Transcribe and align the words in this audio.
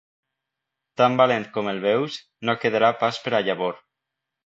Tan 1.01 1.19
valent 1.19 1.45
com 1.59 1.71
el 1.73 1.83
veus, 1.85 2.19
no 2.51 2.59
quedarà 2.65 2.93
pas 3.07 3.25
per 3.27 3.39
a 3.43 3.47
llavor. 3.51 3.83